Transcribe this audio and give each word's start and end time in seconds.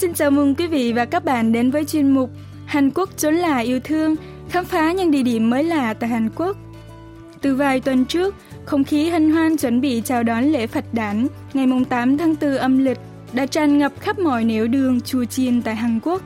Xin 0.00 0.14
chào 0.14 0.30
mừng 0.30 0.54
quý 0.54 0.66
vị 0.66 0.92
và 0.92 1.04
các 1.04 1.24
bạn 1.24 1.52
đến 1.52 1.70
với 1.70 1.84
chuyên 1.84 2.10
mục 2.10 2.30
Hàn 2.66 2.90
Quốc 2.90 3.10
chốn 3.16 3.34
là 3.34 3.58
yêu 3.58 3.80
thương, 3.80 4.16
khám 4.48 4.64
phá 4.64 4.92
những 4.92 5.10
địa 5.10 5.22
điểm 5.22 5.50
mới 5.50 5.64
lạ 5.64 5.94
tại 5.94 6.10
Hàn 6.10 6.28
Quốc. 6.36 6.56
Từ 7.40 7.54
vài 7.54 7.80
tuần 7.80 8.04
trước, 8.04 8.34
không 8.64 8.84
khí 8.84 9.08
hân 9.08 9.30
hoan 9.30 9.56
chuẩn 9.56 9.80
bị 9.80 10.02
chào 10.04 10.22
đón 10.22 10.44
lễ 10.44 10.66
Phật 10.66 10.84
đản 10.92 11.26
ngày 11.54 11.66
8 11.88 12.18
tháng 12.18 12.34
4 12.40 12.56
âm 12.56 12.78
lịch 12.78 12.98
đã 13.32 13.46
tràn 13.46 13.78
ngập 13.78 13.92
khắp 14.00 14.18
mọi 14.18 14.44
nẻo 14.44 14.66
đường 14.66 15.00
chùa 15.00 15.24
chiền 15.24 15.62
tại 15.62 15.76
Hàn 15.76 16.00
Quốc. 16.02 16.22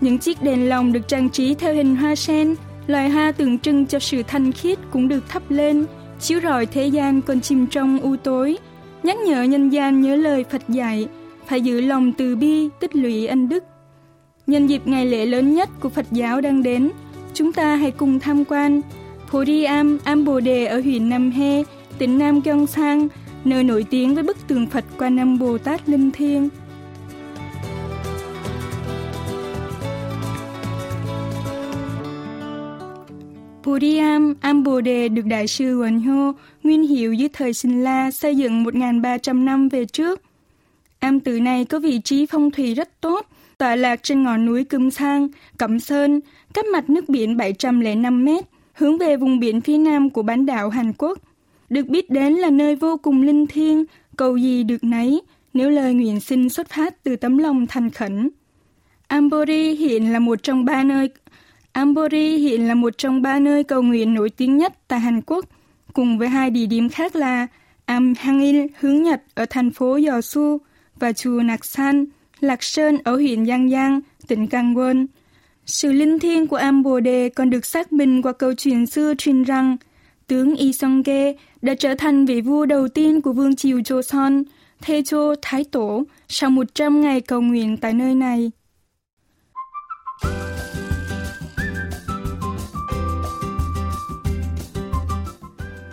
Những 0.00 0.18
chiếc 0.18 0.42
đèn 0.42 0.68
lồng 0.68 0.92
được 0.92 1.08
trang 1.08 1.30
trí 1.30 1.54
theo 1.54 1.74
hình 1.74 1.96
hoa 1.96 2.14
sen, 2.14 2.54
loài 2.86 3.10
hoa 3.10 3.32
tượng 3.32 3.58
trưng 3.58 3.86
cho 3.86 3.98
sự 3.98 4.22
thanh 4.22 4.52
khiết 4.52 4.78
cũng 4.90 5.08
được 5.08 5.28
thắp 5.28 5.42
lên, 5.48 5.84
chiếu 6.20 6.40
rọi 6.40 6.66
thế 6.66 6.86
gian 6.86 7.22
còn 7.22 7.40
chìm 7.40 7.66
trong 7.66 8.00
u 8.00 8.16
tối, 8.16 8.58
nhắc 9.02 9.16
nhở 9.26 9.42
nhân 9.42 9.68
gian 9.68 10.00
nhớ 10.00 10.16
lời 10.16 10.44
Phật 10.50 10.62
dạy, 10.68 11.08
phải 11.46 11.60
giữ 11.60 11.80
lòng 11.80 12.12
từ 12.12 12.36
bi, 12.36 12.68
tích 12.80 12.96
lũy 12.96 13.26
ân 13.26 13.48
đức. 13.48 13.64
Nhân 14.46 14.66
dịp 14.66 14.82
ngày 14.84 15.06
lễ 15.06 15.26
lớn 15.26 15.54
nhất 15.54 15.68
của 15.80 15.88
Phật 15.88 16.06
giáo 16.12 16.40
đang 16.40 16.62
đến, 16.62 16.90
chúng 17.34 17.52
ta 17.52 17.76
hãy 17.76 17.90
cùng 17.90 18.20
tham 18.20 18.44
quan 18.44 18.80
Am, 19.66 19.98
Am 20.04 20.24
Bồ 20.24 20.40
Đề 20.40 20.64
ở 20.64 20.80
huyện 20.80 21.08
Nam 21.08 21.30
He, 21.30 21.62
tỉnh 21.98 22.18
Nam 22.18 22.40
Gyeongsang, 22.40 23.08
nơi 23.44 23.64
nổi 23.64 23.84
tiếng 23.90 24.14
với 24.14 24.22
bức 24.22 24.36
tường 24.48 24.66
Phật 24.66 24.84
Quan 24.98 25.20
Âm 25.20 25.38
Bồ 25.38 25.58
Tát 25.58 25.88
Linh 25.88 26.10
Thiêng. 26.10 26.48
Puriam 33.62 34.34
Am 34.40 34.62
Bồ 34.62 34.80
Đề 34.80 35.08
được 35.08 35.26
Đại 35.26 35.46
sư 35.46 35.78
Quần 35.80 36.00
Hô, 36.00 36.32
nguyên 36.62 36.82
hiệu 36.82 37.12
dưới 37.12 37.28
thời 37.32 37.52
Sinh 37.52 37.84
La 37.84 38.10
xây 38.10 38.36
dựng 38.36 38.64
1.300 38.64 39.44
năm 39.44 39.68
về 39.68 39.84
trước. 39.84 40.22
Am 41.02 41.20
Từ 41.20 41.40
này 41.40 41.64
có 41.64 41.78
vị 41.78 42.00
trí 42.04 42.26
phong 42.26 42.50
thủy 42.50 42.74
rất 42.74 43.00
tốt, 43.00 43.26
tọa 43.58 43.76
lạc 43.76 44.02
trên 44.02 44.22
ngọn 44.22 44.46
núi 44.46 44.64
Câm 44.64 44.90
Sang, 44.90 45.28
Cẩm 45.58 45.80
Sơn, 45.80 46.20
cách 46.54 46.64
mặt 46.64 46.90
nước 46.90 47.08
biển 47.08 47.36
705 47.36 48.24
mét, 48.24 48.44
hướng 48.72 48.98
về 48.98 49.16
vùng 49.16 49.38
biển 49.40 49.60
phía 49.60 49.78
nam 49.78 50.10
của 50.10 50.22
bán 50.22 50.46
đảo 50.46 50.70
Hàn 50.70 50.92
Quốc. 50.98 51.18
Được 51.68 51.86
biết 51.86 52.10
đến 52.10 52.32
là 52.32 52.50
nơi 52.50 52.76
vô 52.76 52.96
cùng 52.96 53.22
linh 53.22 53.46
thiêng, 53.46 53.84
cầu 54.16 54.36
gì 54.36 54.62
được 54.62 54.84
nấy, 54.84 55.22
nếu 55.54 55.70
lời 55.70 55.94
nguyện 55.94 56.20
xin 56.20 56.48
xuất 56.48 56.68
phát 56.68 57.02
từ 57.04 57.16
tấm 57.16 57.38
lòng 57.38 57.66
thành 57.66 57.90
khẩn. 57.90 58.30
Ambori 59.06 59.74
hiện 59.74 60.12
là 60.12 60.18
một 60.18 60.42
trong 60.42 60.64
ba 60.64 60.84
nơi 60.84 61.10
Ambori 61.72 62.36
hiện 62.36 62.68
là 62.68 62.74
một 62.74 62.98
trong 62.98 63.22
ba 63.22 63.38
nơi 63.38 63.64
cầu 63.64 63.82
nguyện 63.82 64.14
nổi 64.14 64.30
tiếng 64.30 64.56
nhất 64.56 64.72
tại 64.88 65.00
Hàn 65.00 65.20
Quốc, 65.26 65.44
cùng 65.92 66.18
với 66.18 66.28
hai 66.28 66.50
địa 66.50 66.66
điểm 66.66 66.88
khác 66.88 67.16
là 67.16 67.46
Am 67.84 68.14
Hangil 68.18 68.66
hướng 68.80 69.02
Nhật 69.02 69.22
ở 69.34 69.46
thành 69.50 69.70
phố 69.70 69.98
Yeosu 70.06 70.58
và 71.02 71.12
chùa 71.12 71.42
Nạc 71.42 71.64
San, 71.64 72.04
Lạc 72.40 72.62
Sơn 72.62 72.98
ở 73.04 73.14
huyện 73.16 73.46
Giang 73.46 73.70
Giang, 73.70 74.00
tỉnh 74.28 74.46
Gangwon. 74.46 75.06
Sự 75.66 75.92
linh 75.92 76.18
thiêng 76.18 76.46
của 76.46 76.56
Am 76.56 76.82
Bồ 76.82 77.00
Đề 77.00 77.28
còn 77.28 77.50
được 77.50 77.66
xác 77.66 77.92
minh 77.92 78.22
qua 78.22 78.32
câu 78.32 78.54
chuyện 78.54 78.86
xưa 78.86 79.14
truyền 79.18 79.42
rằng 79.42 79.76
tướng 80.26 80.56
Y 80.56 80.72
Song-ge 80.72 81.34
đã 81.62 81.74
trở 81.74 81.94
thành 81.94 82.26
vị 82.26 82.40
vua 82.40 82.66
đầu 82.66 82.88
tiên 82.88 83.20
của 83.20 83.32
vương 83.32 83.56
triều 83.56 83.78
Joseon, 83.78 84.44
Taejo 84.86 85.34
Thái 85.42 85.64
Tổ, 85.64 86.04
sau 86.28 86.50
100 86.50 87.00
ngày 87.00 87.20
cầu 87.20 87.40
nguyện 87.40 87.76
tại 87.76 87.92
nơi 87.92 88.14
này. 88.14 88.50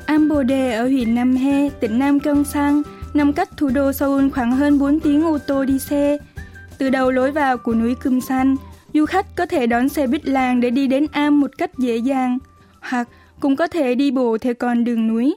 Am 0.05 0.29
Bồ 0.29 0.43
Đề 0.43 0.71
ở 0.71 0.87
huyện 0.87 1.15
Nam 1.15 1.35
He, 1.35 1.69
tỉnh 1.69 1.99
Nam 1.99 2.19
Gyeongsang, 2.19 2.81
nằm 3.14 3.32
cách 3.32 3.48
thủ 3.56 3.68
đô 3.68 3.92
Seoul 3.92 4.30
khoảng 4.30 4.52
hơn 4.52 4.78
4 4.78 5.00
tiếng 5.00 5.24
ô 5.24 5.38
tô 5.38 5.64
đi 5.64 5.78
xe. 5.78 6.18
Từ 6.78 6.90
đầu 6.90 7.10
lối 7.10 7.32
vào 7.32 7.58
của 7.58 7.74
núi 7.74 7.94
Cơm 8.00 8.20
San, 8.20 8.56
du 8.94 9.06
khách 9.06 9.26
có 9.36 9.46
thể 9.46 9.66
đón 9.66 9.88
xe 9.88 10.06
buýt 10.06 10.26
làng 10.26 10.60
để 10.60 10.70
đi 10.70 10.86
đến 10.86 11.06
Am 11.12 11.40
một 11.40 11.50
cách 11.58 11.78
dễ 11.78 11.96
dàng, 11.96 12.38
hoặc 12.80 13.08
cũng 13.40 13.56
có 13.56 13.66
thể 13.66 13.94
đi 13.94 14.10
bộ 14.10 14.38
theo 14.38 14.54
con 14.54 14.84
đường 14.84 15.08
núi. 15.08 15.34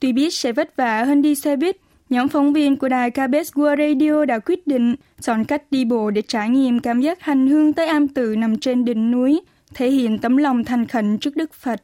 Tuy 0.00 0.12
biết 0.12 0.34
sẽ 0.34 0.52
vất 0.52 0.76
vả 0.76 1.04
hơn 1.04 1.22
đi 1.22 1.34
xe 1.34 1.56
buýt, 1.56 1.76
nhóm 2.08 2.28
phóng 2.28 2.52
viên 2.52 2.76
của 2.76 2.88
đài 2.88 3.10
KBS 3.10 3.52
World 3.54 3.76
Radio 3.76 4.24
đã 4.24 4.38
quyết 4.38 4.66
định 4.66 4.94
chọn 5.20 5.44
cách 5.44 5.62
đi 5.70 5.84
bộ 5.84 6.10
để 6.10 6.22
trải 6.22 6.48
nghiệm 6.48 6.80
cảm 6.80 7.00
giác 7.00 7.20
hành 7.20 7.46
hương 7.46 7.72
tới 7.72 7.86
am 7.86 8.08
tử 8.08 8.36
nằm 8.36 8.58
trên 8.58 8.84
đỉnh 8.84 9.10
núi, 9.10 9.40
thể 9.74 9.90
hiện 9.90 10.18
tấm 10.18 10.36
lòng 10.36 10.64
thành 10.64 10.86
khẩn 10.86 11.18
trước 11.18 11.36
Đức 11.36 11.54
Phật. 11.54 11.82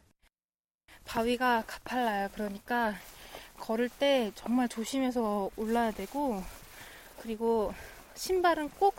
바위가 1.10 1.62
가팔라요. 1.66 2.28
그러니까 2.34 2.94
걸을 3.58 3.88
때 3.88 4.32
정말 4.34 4.69
조심해서 4.69 5.50
올라야 5.56 5.91
되고 5.92 6.42
그리고 7.22 7.72
신발은 8.14 8.70
꼭 8.78 8.94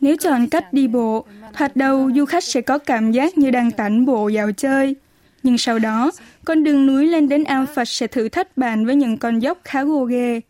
nếu 0.00 0.16
chọn 0.16 0.46
cách 0.46 0.72
đi 0.72 0.88
bộ, 0.88 1.24
thoạt 1.52 1.76
đầu 1.76 2.10
du 2.16 2.24
khách 2.24 2.44
sẽ 2.44 2.60
có 2.60 2.78
cảm 2.78 3.12
giác 3.12 3.38
như 3.38 3.50
đang 3.50 3.70
tản 3.70 4.06
bộ 4.06 4.28
dạo 4.28 4.52
chơi. 4.52 4.96
Nhưng 5.42 5.58
sau 5.58 5.78
đó, 5.78 6.10
con 6.44 6.64
đường 6.64 6.86
núi 6.86 7.06
lên 7.06 7.28
đến 7.28 7.44
ao 7.44 7.66
Phật 7.74 7.84
sẽ 7.84 8.06
thử 8.06 8.28
thách 8.28 8.56
bạn 8.56 8.86
với 8.86 8.96
những 8.96 9.16
con 9.16 9.38
dốc 9.38 9.58
khá 9.64 9.84
gồ 9.84 10.04
ghề. 10.04 10.40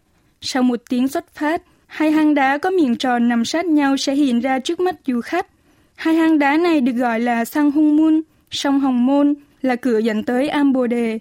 Sau 0.41 0.63
một 0.63 0.81
tiếng 0.89 1.09
xuất 1.09 1.35
phát, 1.35 1.63
hai 1.87 2.11
hang 2.11 2.35
đá 2.35 2.59
có 2.59 2.71
miệng 2.71 2.97
tròn 2.97 3.29
nằm 3.29 3.45
sát 3.45 3.67
nhau 3.67 3.97
sẽ 3.97 4.15
hiện 4.15 4.41
ra 4.41 4.59
trước 4.59 4.81
mắt 4.81 4.95
du 5.07 5.21
khách. 5.21 5.47
Hai 5.95 6.15
hang 6.15 6.39
đá 6.39 6.57
này 6.57 6.81
được 6.81 6.93
gọi 6.93 7.21
là 7.21 7.45
Sang 7.45 7.71
Hung 7.71 7.97
Mun, 7.97 8.23
sông 8.51 8.81
Hồng 8.81 9.07
Môn, 9.07 9.35
là 9.63 9.77
cửa 9.77 9.99
dẫn 9.99 10.23
tới 10.23 10.49
Am 10.49 10.73
Bồ 10.73 10.87
Đề. 10.87 11.19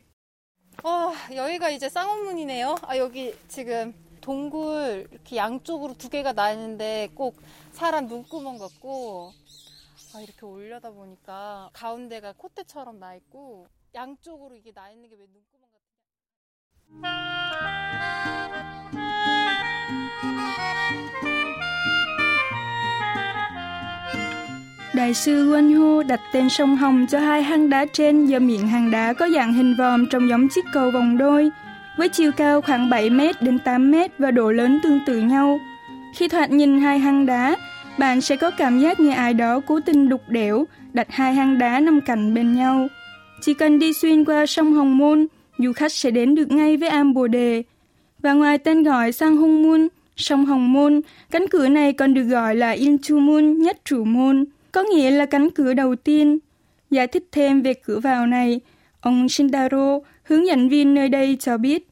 어, 0.84 1.12
여기가 1.34 1.70
이제 1.70 1.88
쌍원문이네요. 1.88 2.76
아, 2.82 2.96
여기 2.96 3.34
지금 3.48 3.94
동굴 4.20 5.06
이렇게 5.10 5.36
양쪽으로 5.36 5.94
두 5.94 6.08
개가 6.08 6.32
나 6.32 6.52
있는데 6.52 7.08
꼭 7.14 7.36
사람 7.72 8.06
눈구멍 8.06 8.58
같고 8.58 9.32
아, 10.14 10.20
이렇게 10.20 10.44
올려다 10.44 10.90
보니까 10.90 11.70
가운데가 11.72 12.34
콧대처럼 12.36 12.98
나 12.98 13.14
있고 13.16 13.66
양쪽으로 13.94 14.56
이게 14.56 14.72
나 14.72 14.90
있는 14.90 15.08
게 15.08 15.16
왜 15.16 15.26
눈구멍 15.26 15.68
같은 15.72 15.82
Đại 24.94 25.14
sư 25.14 25.50
Won 25.50 25.78
Hu 25.78 26.02
đặt 26.02 26.20
tên 26.32 26.48
sông 26.48 26.76
Hồng 26.76 27.06
cho 27.10 27.18
hai 27.18 27.42
hang 27.42 27.70
đá 27.70 27.86
trên 27.92 28.26
do 28.26 28.38
miệng 28.38 28.68
hang 28.68 28.90
đá 28.90 29.12
có 29.12 29.28
dạng 29.28 29.52
hình 29.52 29.74
vòm 29.78 30.06
trông 30.06 30.28
giống 30.28 30.48
chiếc 30.48 30.64
cầu 30.72 30.90
vòng 30.90 31.18
đôi, 31.18 31.50
với 31.98 32.08
chiều 32.08 32.32
cao 32.32 32.60
khoảng 32.60 32.90
7 32.90 33.10
m 33.10 33.20
đến 33.40 33.58
8 33.58 33.90
m 33.90 33.94
và 34.18 34.30
độ 34.30 34.52
lớn 34.52 34.78
tương 34.82 35.00
tự 35.06 35.20
nhau. 35.20 35.60
Khi 36.16 36.28
thoạt 36.28 36.50
nhìn 36.50 36.80
hai 36.80 36.98
hang 36.98 37.26
đá, 37.26 37.56
bạn 37.98 38.20
sẽ 38.20 38.36
có 38.36 38.50
cảm 38.50 38.80
giác 38.80 39.00
như 39.00 39.10
ai 39.10 39.34
đó 39.34 39.60
cố 39.66 39.80
tình 39.80 40.08
đục 40.08 40.22
đẽo 40.28 40.64
đặt 40.92 41.06
hai 41.10 41.34
hang 41.34 41.58
đá 41.58 41.80
nằm 41.80 42.00
cạnh 42.00 42.34
bên 42.34 42.54
nhau. 42.54 42.88
Chỉ 43.40 43.54
cần 43.54 43.78
đi 43.78 43.92
xuyên 43.92 44.24
qua 44.24 44.46
sông 44.46 44.72
Hồng 44.72 44.98
Môn, 44.98 45.26
du 45.58 45.72
khách 45.72 45.92
sẽ 45.92 46.10
đến 46.10 46.34
được 46.34 46.50
ngay 46.50 46.76
với 46.76 46.88
am 46.88 47.14
Bồ 47.14 47.26
Đề. 47.26 47.62
Và 48.22 48.32
ngoài 48.32 48.58
tên 48.58 48.82
gọi 48.82 49.12
sang 49.12 49.36
Hung 49.36 49.62
Môn, 49.62 49.88
sông 50.16 50.44
Hồng 50.44 50.72
Môn, 50.72 51.00
cánh 51.30 51.48
cửa 51.48 51.68
này 51.68 51.92
còn 51.92 52.14
được 52.14 52.24
gọi 52.24 52.54
là 52.54 52.70
Inchu 52.70 53.18
Môn, 53.18 53.54
nhất 53.54 53.80
trụ 53.84 54.04
môn 54.04 54.44
có 54.72 54.82
nghĩa 54.82 55.10
là 55.10 55.26
cánh 55.26 55.50
cửa 55.50 55.74
đầu 55.74 55.96
tiên. 55.96 56.38
Giải 56.90 57.06
thích 57.06 57.28
thêm 57.32 57.62
về 57.62 57.74
cửa 57.74 58.00
vào 58.00 58.26
này, 58.26 58.60
ông 59.00 59.28
Shintaro, 59.28 59.98
hướng 60.22 60.46
dẫn 60.46 60.68
viên 60.68 60.94
nơi 60.94 61.08
đây 61.08 61.36
cho 61.40 61.58
biết. 61.58 61.88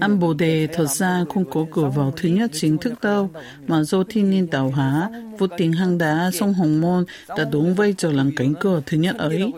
Am 0.00 0.18
Bồ 0.20 0.34
Đề 0.34 0.68
thật 0.72 0.86
ra 0.86 1.24
không 1.28 1.44
có 1.50 1.66
cửa 1.70 1.88
vào 1.96 2.12
thứ 2.16 2.28
nhất 2.28 2.50
chính 2.54 2.78
thức 2.78 3.00
đâu, 3.02 3.30
mà 3.66 3.82
do 3.82 4.02
thiên 4.08 4.30
nhiên 4.30 4.46
tạo 4.46 4.70
hóa, 4.70 5.10
vô 5.38 5.46
tình 5.46 5.72
hang 5.72 5.98
đá 5.98 6.30
sông 6.32 6.54
Hồng 6.54 6.80
Môn 6.80 7.04
đã 7.28 7.44
đúng 7.52 7.74
vai 7.74 7.94
trò 7.98 8.12
làm 8.12 8.30
cánh 8.36 8.54
cửa 8.60 8.82
thứ 8.86 8.96
nhất 8.96 9.16
ấy. 9.18 9.52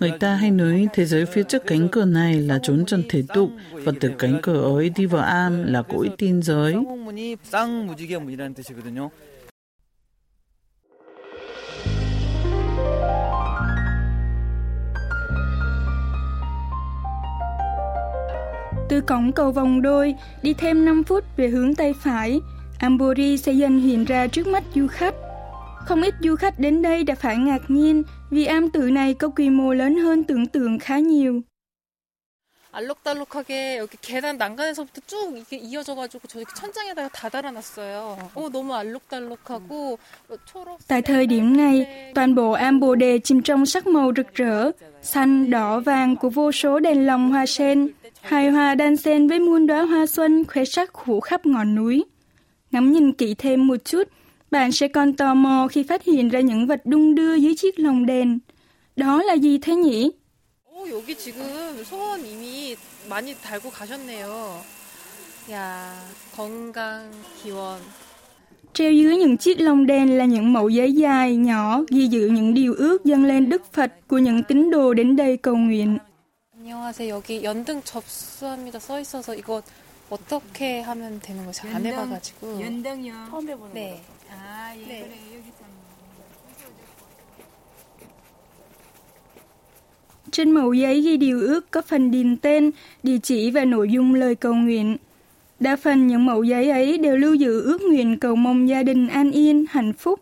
Người 0.00 0.12
ta 0.20 0.34
hay 0.34 0.50
nói 0.50 0.86
thế 0.92 1.04
giới 1.04 1.26
phía 1.26 1.42
trước 1.42 1.62
cánh 1.66 1.88
cửa 1.88 2.04
này 2.04 2.34
là 2.34 2.58
trốn 2.62 2.84
trần 2.86 3.02
thể 3.08 3.22
tục, 3.34 3.50
và 3.72 3.92
từ 4.00 4.10
cánh 4.18 4.38
cửa 4.42 4.76
ấy 4.76 4.90
đi 4.90 5.06
vào 5.06 5.22
am 5.22 5.72
là 5.72 5.82
cõi 5.82 6.10
tiên 6.18 6.42
giới. 6.42 6.74
Từ 18.89 19.01
cổng 19.01 19.31
cầu 19.31 19.51
vòng 19.51 19.81
đôi, 19.81 20.15
đi 20.41 20.53
thêm 20.53 20.85
5 20.85 21.03
phút 21.03 21.23
về 21.37 21.47
hướng 21.47 21.75
tay 21.75 21.93
phải, 21.93 22.39
Ambori 22.79 23.37
sẽ 23.37 23.51
dần 23.51 23.79
hiện 23.79 24.05
ra 24.05 24.27
trước 24.27 24.47
mắt 24.47 24.63
du 24.75 24.87
khách. 24.87 25.15
Không 25.85 26.01
ít 26.01 26.13
du 26.19 26.35
khách 26.35 26.59
đến 26.59 26.81
đây 26.81 27.03
đã 27.03 27.15
phải 27.15 27.37
ngạc 27.37 27.61
nhiên 27.67 28.03
vì 28.31 28.45
am 28.45 28.69
tự 28.69 28.89
này 28.89 29.13
có 29.13 29.29
quy 29.29 29.49
mô 29.49 29.73
lớn 29.73 29.95
hơn 29.95 30.23
tưởng 30.23 30.47
tượng 30.47 30.79
khá 30.79 30.99
nhiều. 30.99 31.41
알록달록하게 32.73 33.77
여기 33.77 33.97
계단 34.01 34.37
난간에서부터 34.37 35.01
쭉 35.05 35.37
이렇게 35.37 35.57
이어져가지고 35.57 36.27
저기 36.27 36.45
천장에다가 36.55 37.07
다 37.09 37.29
달아놨어요. 37.29 38.17
어, 38.33 38.49
너무 38.49 38.73
알록달록하고 38.73 39.99
초록. 40.45 40.79
Tại 40.87 41.01
thời 41.01 41.27
điểm 41.27 41.57
này, 41.57 41.85
toàn 42.15 42.35
bộ 42.35 42.51
am 42.51 42.79
bồ 42.79 42.95
đề 42.95 43.19
chìm 43.19 43.41
trong 43.41 43.65
sắc 43.65 43.87
màu 43.87 44.11
rực 44.15 44.33
rỡ, 44.33 44.71
xanh, 45.01 45.49
đỏ, 45.49 45.79
vàng 45.79 46.15
của 46.15 46.29
vô 46.29 46.51
số 46.51 46.79
đèn 46.79 47.07
lồng 47.07 47.31
hoa 47.31 47.45
sen, 47.45 47.87
hài 48.21 48.49
hòa 48.49 48.75
đan 48.75 48.97
xen 48.97 49.27
với 49.27 49.39
muôn 49.39 49.67
đóa 49.67 49.81
hoa 49.81 50.05
xuân 50.05 50.45
khoe 50.45 50.65
sắc 50.65 50.91
phủ 51.05 51.19
khắp 51.19 51.45
ngọn 51.45 51.75
núi. 51.75 52.03
Ngắm 52.71 52.91
nhìn 52.91 53.11
kỹ 53.11 53.35
thêm 53.37 53.67
một 53.67 53.85
chút, 53.85 54.03
bạn 54.51 54.71
sẽ 54.71 54.87
còn 54.87 55.13
tò 55.13 55.33
mò 55.33 55.67
khi 55.71 55.83
phát 55.83 56.03
hiện 56.03 56.29
ra 56.29 56.39
những 56.39 56.67
vật 56.67 56.81
đung 56.85 57.15
đưa 57.15 57.35
dưới 57.35 57.55
chiếc 57.55 57.79
lồng 57.79 58.05
đèn. 58.05 58.39
Đó 58.95 59.23
là 59.23 59.33
gì 59.33 59.57
thế 59.57 59.75
nhỉ? 59.75 60.11
오, 60.75 60.87
여기 60.89 61.15
지금 61.15 61.39
소원 61.85 62.25
이미 62.25 62.75
많이 63.09 63.33
달고 63.35 63.69
가셨네요. 63.69 64.27
야, 65.51 65.93
건강 66.35 67.11
기원. 67.43 67.79
Treo 68.73 68.91
dưới 68.91 69.17
những 69.17 69.37
chiếc 69.37 69.61
lồng 69.61 69.85
đèn 69.85 70.17
là 70.17 70.25
những 70.25 70.53
mẫu 70.53 70.69
giấy 70.69 70.93
dài, 70.93 71.35
nhỏ, 71.35 71.81
ghi 71.89 72.07
giữ 72.07 72.27
những 72.27 72.53
điều 72.53 72.73
ước 72.73 73.05
dâng 73.05 73.25
lên 73.25 73.49
Đức 73.49 73.73
Phật 73.73 73.91
của 74.07 74.17
những 74.17 74.43
tín 74.43 74.71
đồ 74.71 74.93
đến 74.93 75.15
đây 75.15 75.37
cầu 75.37 75.55
nguyện. 75.55 75.97
안녕하세요. 76.67 77.09
여기 77.09 77.43
연등 77.43 77.81
접수합니다. 77.83 78.79
써 78.79 78.99
있어서 78.99 79.33
이거 79.35 79.61
어떻게 80.09 80.81
하면 80.81 81.19
되는 81.19 81.45
거지? 81.45 81.67
안 81.67 81.85
해봐가지고. 81.85 82.61
연등이요. 82.61 83.13
처음 83.29 83.49
해보는 83.49 83.73
네. 83.73 84.01
거. 84.29 84.35
아, 84.35 84.73
예, 84.75 84.79
네. 84.79 84.99
그래. 85.01 85.17
여기 85.35 85.47
있잖아. 85.49 85.73
Trên 90.31 90.51
mẫu 90.51 90.73
giấy 90.73 91.01
ghi 91.01 91.17
điều 91.17 91.39
ước 91.39 91.71
có 91.71 91.81
phần 91.81 92.11
điền 92.11 92.37
tên, 92.37 92.71
địa 93.03 93.17
chỉ 93.23 93.51
và 93.51 93.65
nội 93.65 93.89
dung 93.91 94.13
lời 94.13 94.35
cầu 94.35 94.53
nguyện. 94.53 94.97
Đa 95.59 95.75
phần 95.75 96.07
những 96.07 96.25
mẫu 96.25 96.43
giấy 96.43 96.69
ấy 96.69 96.97
đều 96.97 97.17
lưu 97.17 97.33
giữ 97.33 97.61
ước 97.61 97.81
nguyện 97.81 98.19
cầu 98.19 98.35
mong 98.35 98.69
gia 98.69 98.83
đình 98.83 99.07
an 99.07 99.31
yên, 99.31 99.65
hạnh 99.69 99.93
phúc. 99.93 100.19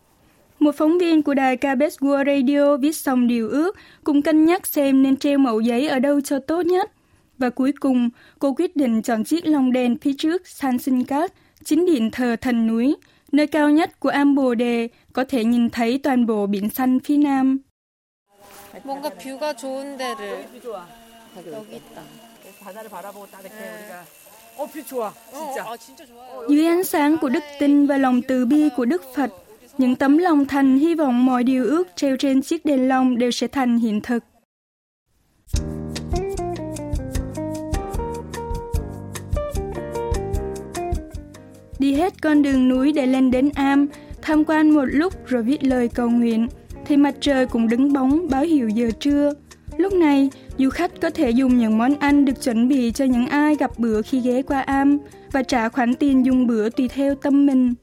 Một 0.66 0.74
phóng 0.76 0.98
viên 0.98 1.22
của 1.22 1.34
đài 1.34 1.56
KBS 1.56 1.98
World 2.00 2.24
Radio 2.26 2.76
viết 2.76 2.96
xong 2.96 3.26
điều 3.26 3.48
ước, 3.48 3.76
cũng 4.04 4.22
cân 4.22 4.44
nhắc 4.44 4.66
xem 4.66 5.02
nên 5.02 5.16
treo 5.16 5.38
mẫu 5.38 5.60
giấy 5.60 5.88
ở 5.88 5.98
đâu 5.98 6.20
cho 6.20 6.38
tốt 6.38 6.66
nhất. 6.66 6.90
Và 7.38 7.50
cuối 7.50 7.72
cùng, 7.80 8.10
cô 8.38 8.54
quyết 8.54 8.76
định 8.76 9.02
chọn 9.02 9.24
chiếc 9.24 9.46
lồng 9.46 9.72
đèn 9.72 9.98
phía 9.98 10.12
trước 10.18 10.46
San 10.46 10.78
Sinkat, 10.78 11.32
chính 11.64 11.86
điện 11.86 12.10
thờ 12.10 12.36
thần 12.40 12.66
núi, 12.66 12.96
nơi 13.32 13.46
cao 13.46 13.70
nhất 13.70 14.00
của 14.00 14.08
Am 14.08 14.34
Bồ 14.34 14.54
Đề, 14.54 14.88
có 15.12 15.24
thể 15.24 15.44
nhìn 15.44 15.70
thấy 15.70 15.98
toàn 15.98 16.26
bộ 16.26 16.46
biển 16.46 16.70
xanh 16.70 16.98
phía 17.00 17.16
nam. 17.16 17.58
뭔가 18.84 19.10
뷰가 19.10 19.54
좋은 19.54 19.96
데를 19.96 20.46
뷰 20.52 20.60
좋아. 20.60 20.86
여기 21.36 21.76
있다. 21.76 22.02
그래서 22.42 22.58
바다를 22.64 22.90
바라보고 22.90 23.26
딱 23.30 23.40
이렇게 23.40 23.54
네. 23.54 23.70
우리가 23.78 24.04
어, 24.58 24.66
뷰 24.66 24.84
좋아. 24.84 25.12
진짜. 25.30 25.64
어, 25.64 25.72
아 25.72 25.76
진짜 25.76 26.04
좋아요. 26.06 26.48
Dưới 26.48 26.66
ánh 26.66 26.84
sáng 26.84 27.18
của 27.18 27.28
đức 27.28 27.42
tin 27.60 27.86
và 27.86 27.96
lòng 27.98 28.22
từ 28.28 28.46
bi 28.46 28.68
của 28.76 28.84
Đức 28.84 29.02
Phật, 29.14 29.30
những 29.77 29.95
tấm 29.95 30.17
lòng 30.17 30.45
thành 30.45 30.77
hy 30.77 30.95
vọng 30.95 31.25
mọi 31.25 31.43
điều 31.43 31.65
ước 31.65 31.87
treo 31.95 32.17
trên 32.17 32.41
chiếc 32.41 32.65
đèn 32.65 32.87
lồng 32.87 33.17
đều 33.17 33.31
sẽ 33.31 33.47
thành 33.47 33.77
hiện 33.77 34.01
thực. 34.01 34.23
Đi 41.79 41.93
hết 41.93 42.21
con 42.21 42.41
đường 42.41 42.69
núi 42.69 42.91
để 42.91 43.05
lên 43.07 43.31
đến 43.31 43.49
Am, 43.55 43.87
tham 44.21 44.43
quan 44.45 44.69
một 44.69 44.85
lúc 44.85 45.13
rồi 45.27 45.43
viết 45.43 45.63
lời 45.63 45.87
cầu 45.87 46.09
nguyện, 46.09 46.47
thì 46.85 46.97
mặt 46.97 47.15
trời 47.21 47.45
cũng 47.45 47.67
đứng 47.67 47.93
bóng 47.93 48.27
báo 48.29 48.43
hiệu 48.43 48.69
giờ 48.69 48.91
trưa. 48.99 49.33
Lúc 49.77 49.93
này, 49.93 50.29
du 50.57 50.69
khách 50.69 51.01
có 51.01 51.09
thể 51.09 51.29
dùng 51.29 51.57
những 51.57 51.77
món 51.77 51.95
ăn 51.99 52.25
được 52.25 52.43
chuẩn 52.43 52.67
bị 52.67 52.91
cho 52.91 53.05
những 53.05 53.27
ai 53.27 53.55
gặp 53.55 53.71
bữa 53.77 54.01
khi 54.01 54.19
ghé 54.19 54.41
qua 54.41 54.61
Am 54.61 54.97
và 55.31 55.43
trả 55.43 55.69
khoản 55.69 55.95
tiền 55.95 56.25
dùng 56.25 56.47
bữa 56.47 56.69
tùy 56.69 56.87
theo 56.87 57.15
tâm 57.15 57.45
mình. 57.45 57.73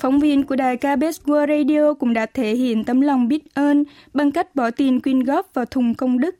Phóng 0.00 0.20
viên 0.20 0.44
của 0.44 0.56
đài 0.56 0.76
KBS 0.76 1.20
World 1.24 1.58
Radio 1.58 1.94
cũng 1.94 2.14
đã 2.14 2.26
thể 2.26 2.54
hiện 2.54 2.84
tấm 2.84 3.00
lòng 3.00 3.28
biết 3.28 3.54
ơn 3.54 3.84
bằng 4.14 4.32
cách 4.32 4.54
bỏ 4.54 4.70
tiền 4.70 5.00
quyên 5.00 5.20
góp 5.20 5.54
vào 5.54 5.64
thùng 5.64 5.94
công 5.94 6.18
đức. 6.18 6.34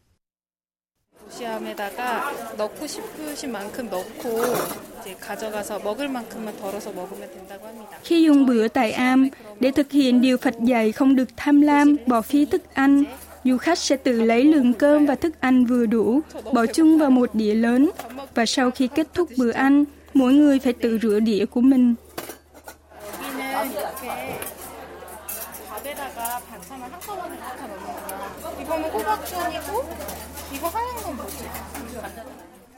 Khi 8.02 8.22
dùng 8.22 8.46
bữa 8.46 8.68
tại 8.68 8.92
am 8.92 9.28
để 9.60 9.70
thực 9.70 9.92
hiện 9.92 10.20
điều 10.20 10.36
Phật 10.36 10.54
dạy 10.60 10.92
không 10.92 11.16
được 11.16 11.28
tham 11.36 11.60
lam, 11.60 11.96
bỏ 12.06 12.22
phí 12.22 12.44
thức 12.44 12.62
ăn, 12.74 13.04
du 13.44 13.56
khách 13.56 13.78
sẽ 13.78 13.96
tự 13.96 14.22
lấy 14.22 14.44
lượng 14.44 14.72
cơm 14.72 15.06
và 15.06 15.14
thức 15.14 15.40
ăn 15.40 15.64
vừa 15.64 15.86
đủ, 15.86 16.20
bỏ 16.52 16.66
chung 16.66 16.98
vào 16.98 17.10
một 17.10 17.30
đĩa 17.34 17.54
lớn 17.54 17.90
và 18.34 18.46
sau 18.46 18.70
khi 18.70 18.88
kết 18.94 19.06
thúc 19.14 19.28
bữa 19.38 19.50
ăn, 19.50 19.84
mỗi 20.14 20.32
người 20.32 20.58
phải 20.58 20.72
tự 20.72 20.98
rửa 21.02 21.20
đĩa 21.20 21.46
của 21.46 21.60
mình. 21.60 21.94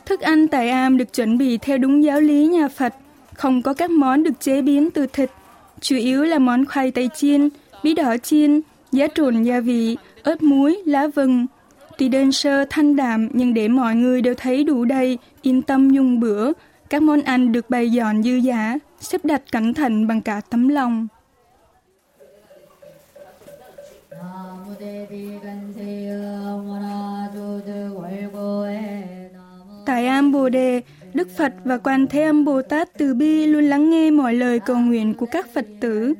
Thức 0.06 0.20
ăn 0.20 0.48
tại 0.48 0.70
am 0.70 0.96
được 0.96 1.14
chuẩn 1.14 1.38
bị 1.38 1.58
theo 1.58 1.78
đúng 1.78 2.04
giáo 2.04 2.20
lý 2.20 2.46
nhà 2.46 2.68
Phật, 2.68 2.94
không 3.34 3.62
có 3.62 3.74
các 3.74 3.90
món 3.90 4.22
được 4.22 4.40
chế 4.40 4.62
biến 4.62 4.90
từ 4.90 5.06
thịt, 5.06 5.30
chủ 5.80 5.96
yếu 5.96 6.24
là 6.24 6.38
món 6.38 6.66
khoai 6.66 6.90
tây 6.90 7.08
chiên, 7.14 7.48
bí 7.82 7.94
đỏ 7.94 8.16
chiên, 8.22 8.60
giá 8.92 9.06
trộn 9.14 9.42
gia 9.42 9.60
vị, 9.60 9.96
ớt 10.22 10.42
muối, 10.42 10.82
lá 10.86 11.06
vừng. 11.14 11.46
Tuy 11.98 12.08
đơn 12.08 12.32
sơ 12.32 12.64
thanh 12.70 12.96
đạm 12.96 13.28
nhưng 13.32 13.54
để 13.54 13.68
mọi 13.68 13.94
người 13.94 14.22
đều 14.22 14.34
thấy 14.34 14.64
đủ 14.64 14.84
đầy, 14.84 15.18
yên 15.42 15.62
tâm 15.62 15.90
dùng 15.90 16.20
bữa, 16.20 16.52
các 16.90 17.02
món 17.02 17.22
ăn 17.22 17.52
được 17.52 17.70
bày 17.70 17.90
dọn 17.90 18.22
dư 18.22 18.34
giả, 18.34 18.78
xếp 19.00 19.24
đặt 19.24 19.42
cẩn 19.52 19.74
thận 19.74 20.06
bằng 20.06 20.20
cả 20.20 20.40
tấm 20.50 20.68
lòng. 20.68 21.08
Tại 29.86 30.06
Am 30.06 30.32
Bồ 30.32 30.48
Đề, 30.48 30.82
Đức 31.14 31.28
Phật 31.36 31.52
và 31.64 31.78
Quan 31.78 32.06
Thế 32.06 32.22
Âm 32.22 32.44
Bồ 32.44 32.62
Tát 32.62 32.98
Từ 32.98 33.14
Bi 33.14 33.46
luôn 33.46 33.64
lắng 33.64 33.90
nghe 33.90 34.10
mọi 34.10 34.34
lời 34.34 34.60
cầu 34.60 34.76
nguyện 34.76 35.14
của 35.14 35.26
các 35.26 35.54
Phật 35.54 35.66
tử. 35.80 36.14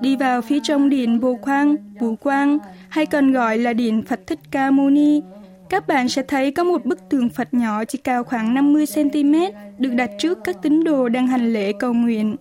Đi 0.00 0.16
vào 0.16 0.42
phía 0.42 0.58
trong 0.62 0.88
điện 0.88 1.20
Bồ 1.20 1.34
Quang, 1.34 1.76
Bồ 2.00 2.14
Quang, 2.14 2.58
hay 2.88 3.06
còn 3.06 3.32
gọi 3.32 3.58
là 3.58 3.72
điện 3.72 4.02
Phật 4.08 4.20
Thích 4.26 4.40
Ca 4.50 4.70
Mâu 4.70 4.90
Ni, 4.90 5.20
các 5.68 5.86
bạn 5.86 6.08
sẽ 6.08 6.22
thấy 6.22 6.50
có 6.50 6.64
một 6.64 6.84
bức 6.84 7.08
tường 7.08 7.28
Phật 7.28 7.54
nhỏ 7.54 7.84
chỉ 7.84 7.98
cao 7.98 8.24
khoảng 8.24 8.54
50cm 8.54 9.52
được 9.78 9.90
đặt 9.94 10.10
trước 10.18 10.38
các 10.44 10.62
tín 10.62 10.84
đồ 10.84 11.08
đang 11.08 11.26
hành 11.26 11.52
lễ 11.52 11.72
cầu 11.78 11.92
nguyện. 11.92 12.36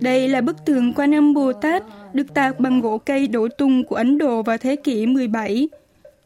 Đây 0.00 0.28
là 0.28 0.40
bức 0.40 0.64
tường 0.64 0.92
Quan 0.96 1.14
Âm 1.14 1.34
Bồ 1.34 1.52
Tát 1.52 1.82
được 2.14 2.34
tạc 2.34 2.60
bằng 2.60 2.80
gỗ 2.80 2.98
cây 2.98 3.28
đổ 3.28 3.48
tung 3.48 3.84
của 3.84 3.96
Ấn 3.96 4.18
Độ 4.18 4.42
vào 4.42 4.58
thế 4.58 4.76
kỷ 4.76 5.06
17. 5.06 5.68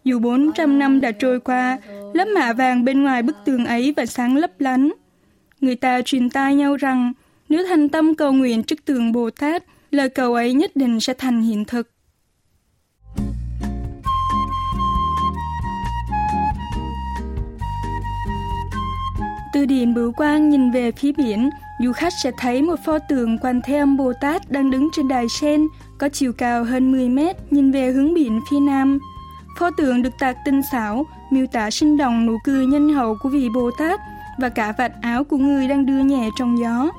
Dù 0.05 0.19
400 0.19 0.79
năm 0.79 1.01
đã 1.01 1.11
trôi 1.11 1.41
qua, 1.41 1.79
lớp 2.15 2.25
mạ 2.35 2.53
vàng 2.53 2.85
bên 2.85 3.03
ngoài 3.03 3.23
bức 3.23 3.37
tường 3.45 3.67
ấy 3.67 3.93
vẫn 3.97 4.07
sáng 4.07 4.37
lấp 4.37 4.51
lánh. 4.59 4.93
Người 5.61 5.77
ta 5.77 6.03
truyền 6.05 6.31
tai 6.31 6.55
nhau 6.55 6.77
rằng, 6.77 7.13
nếu 7.49 7.65
thành 7.69 7.89
tâm 7.89 8.15
cầu 8.15 8.33
nguyện 8.33 8.63
trước 8.63 8.85
tường 8.85 9.13
Bồ 9.13 9.31
Tát, 9.31 9.65
lời 9.91 10.09
cầu 10.09 10.35
ấy 10.35 10.53
nhất 10.53 10.77
định 10.77 11.01
sẽ 11.01 11.15
thành 11.15 11.43
hiện 11.43 11.65
thực. 11.65 11.91
Từ 19.53 19.67
điện 19.67 19.95
Bửu 19.95 20.13
Quang 20.13 20.51
nhìn 20.51 20.71
về 20.71 20.93
phía 20.93 21.13
biển, 21.13 21.51
du 21.85 21.93
khách 21.93 22.13
sẽ 22.23 22.31
thấy 22.39 22.63
một 22.63 22.77
pho 22.85 22.99
tượng 22.99 23.39
Quan 23.39 23.61
Thế 23.65 23.77
Âm 23.77 23.97
Bồ 23.97 24.13
Tát 24.21 24.51
đang 24.51 24.71
đứng 24.71 24.89
trên 24.93 25.09
đài 25.09 25.29
sen, 25.29 25.69
có 25.99 26.09
chiều 26.09 26.33
cao 26.33 26.65
hơn 26.65 26.93
10 26.93 27.09
mét, 27.09 27.37
nhìn 27.53 27.71
về 27.71 27.91
hướng 27.91 28.15
biển 28.15 28.41
phía 28.51 28.61
nam. 28.61 28.99
Pho 29.59 29.71
tượng 29.71 30.03
được 30.03 30.19
tạc 30.19 30.37
tinh 30.45 30.61
xảo, 30.73 31.07
miêu 31.31 31.47
tả 31.47 31.71
sinh 31.71 31.97
động 31.97 32.27
nụ 32.27 32.39
cười 32.45 32.67
nhân 32.67 32.89
hậu 32.89 33.17
của 33.23 33.29
vị 33.29 33.49
Bồ 33.55 33.71
Tát 33.79 34.01
và 34.41 34.49
cả 34.49 34.73
vạt 34.79 34.93
áo 35.03 35.25
của 35.25 35.37
người 35.37 35.69
đang 35.69 35.87
đưa 35.87 36.03
nhẹ 36.03 36.29
trong 36.39 36.59
gió. 36.59 36.91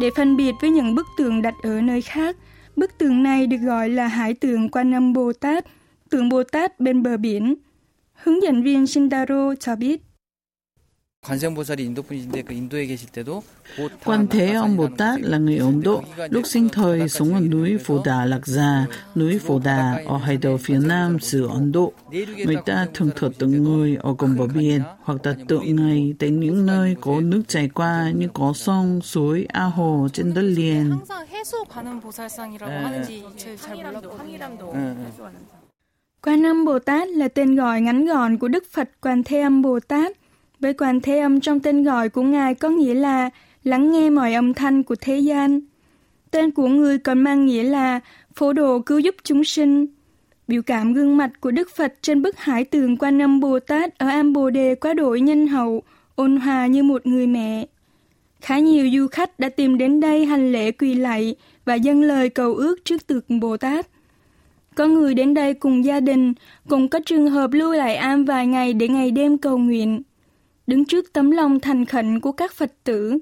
Để 0.00 0.10
phân 0.16 0.36
biệt 0.36 0.54
với 0.60 0.70
những 0.70 0.94
bức 0.94 1.06
tượng 1.16 1.42
đặt 1.42 1.54
ở 1.62 1.80
nơi 1.80 2.02
khác, 2.02 2.36
bức 2.76 2.98
tượng 2.98 3.22
này 3.22 3.46
được 3.46 3.56
gọi 3.56 3.88
là 3.88 4.06
hải 4.06 4.34
tượng 4.34 4.68
Quan 4.68 4.94
Âm 4.94 5.12
Bồ 5.12 5.32
Tát, 5.32 5.64
tượng 6.10 6.28
Bồ 6.28 6.42
Tát 6.42 6.80
bên 6.80 7.02
bờ 7.02 7.16
biển. 7.16 7.54
Hướng 8.14 8.42
dẫn 8.42 8.62
viên 8.62 8.86
Shindaro 8.86 9.54
cho 9.60 9.76
biết. 9.76 10.07
Quan 14.04 14.26
Thế 14.30 14.52
Ông 14.52 14.76
Bồ 14.76 14.88
Tát 14.98 15.20
là 15.20 15.38
người 15.38 15.56
Ấn 15.56 15.82
Độ, 15.82 16.02
lúc 16.30 16.46
sinh 16.46 16.68
thời 16.68 17.08
sống 17.08 17.34
ở 17.34 17.40
núi 17.40 17.78
Phổ 17.78 18.02
Đà 18.04 18.24
Lạc 18.24 18.46
Già, 18.46 18.86
núi 19.14 19.38
Phổ 19.38 19.58
Đà 19.58 20.02
ở 20.06 20.16
hải 20.16 20.36
đảo 20.36 20.58
phía 20.60 20.78
nam 20.78 21.20
xứ 21.20 21.48
Ấn 21.48 21.72
Độ. 21.72 21.92
Người 22.46 22.56
ta 22.66 22.86
thường 22.94 23.10
thờ 23.16 23.30
tượng 23.38 23.64
người 23.64 23.96
ở 24.00 24.14
gần 24.18 24.36
bờ 24.36 24.46
biển 24.46 24.82
hoặc 25.02 25.22
đặt 25.22 25.36
tượng 25.48 25.76
ngay 25.76 26.14
tại 26.18 26.30
những 26.30 26.66
nơi 26.66 26.96
có 27.00 27.20
nước 27.20 27.42
chảy 27.48 27.68
qua 27.68 28.10
như 28.10 28.28
có 28.34 28.52
sông, 28.52 29.00
suối, 29.02 29.46
ao 29.52 29.70
hồ 29.70 30.08
trên 30.12 30.34
đất 30.34 30.42
liền. 30.42 30.92
Quan 36.22 36.46
Âm 36.46 36.64
Bồ 36.64 36.78
Tát 36.78 37.08
là 37.08 37.28
tên 37.28 37.56
gọi 37.56 37.80
ngắn 37.80 38.06
gọn 38.06 38.38
của 38.38 38.48
Đức 38.48 38.64
Phật 38.72 38.90
Quan 39.00 39.22
Thế 39.24 39.40
Âm 39.40 39.62
Bồ 39.62 39.80
Tát– 39.80 40.12
với 40.60 40.74
Quan 40.74 41.00
Thế 41.00 41.18
Âm 41.18 41.40
trong 41.40 41.60
tên 41.60 41.84
gọi 41.84 42.08
của 42.08 42.22
Ngài 42.22 42.54
có 42.54 42.68
nghĩa 42.68 42.94
là 42.94 43.30
lắng 43.64 43.92
nghe 43.92 44.10
mọi 44.10 44.34
âm 44.34 44.54
thanh 44.54 44.82
của 44.82 44.94
thế 45.00 45.18
gian. 45.18 45.60
Tên 46.30 46.50
của 46.50 46.68
người 46.68 46.98
còn 46.98 47.18
mang 47.18 47.46
nghĩa 47.46 47.62
là 47.62 48.00
phổ 48.34 48.52
độ 48.52 48.78
cứu 48.80 48.98
giúp 48.98 49.14
chúng 49.22 49.44
sinh. 49.44 49.86
Biểu 50.48 50.62
cảm 50.62 50.92
gương 50.92 51.16
mặt 51.16 51.30
của 51.40 51.50
Đức 51.50 51.68
Phật 51.76 51.94
trên 52.02 52.22
bức 52.22 52.38
hải 52.38 52.64
tường 52.64 52.96
Quan 52.96 53.22
Âm 53.22 53.40
Bồ 53.40 53.60
Tát 53.60 53.98
ở 53.98 54.08
Am 54.08 54.32
Bồ 54.32 54.50
Đề 54.50 54.74
quá 54.74 54.94
đổi 54.94 55.20
nhân 55.20 55.46
hậu, 55.46 55.82
ôn 56.14 56.36
hòa 56.36 56.66
như 56.66 56.82
một 56.82 57.06
người 57.06 57.26
mẹ. 57.26 57.66
Khá 58.40 58.58
nhiều 58.58 58.90
du 58.94 59.06
khách 59.06 59.38
đã 59.38 59.48
tìm 59.48 59.78
đến 59.78 60.00
đây 60.00 60.26
hành 60.26 60.52
lễ 60.52 60.70
quỳ 60.70 60.94
lạy 60.94 61.34
và 61.64 61.74
dâng 61.74 62.02
lời 62.02 62.28
cầu 62.28 62.54
ước 62.54 62.84
trước 62.84 63.06
tượng 63.06 63.40
Bồ 63.40 63.56
Tát. 63.56 63.86
Có 64.74 64.86
người 64.86 65.14
đến 65.14 65.34
đây 65.34 65.54
cùng 65.54 65.84
gia 65.84 66.00
đình, 66.00 66.32
cũng 66.68 66.88
có 66.88 67.00
trường 67.06 67.30
hợp 67.30 67.52
lưu 67.52 67.72
lại 67.72 67.96
am 67.96 68.24
vài 68.24 68.46
ngày 68.46 68.72
để 68.72 68.88
ngày 68.88 69.10
đêm 69.10 69.38
cầu 69.38 69.58
nguyện. 69.58 70.02
Đứng 70.68 70.84
trước 70.84 71.12
tấm 71.12 71.30
lòng 71.30 71.60
thành 71.60 71.84
khẩn 71.84 72.20
của 72.20 72.32
các 72.32 72.54
Phật 72.54 72.72
tử, 72.84 73.18